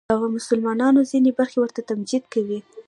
[0.09, 2.59] د مسلمانانو ځینې برخې ورته تمجید کوي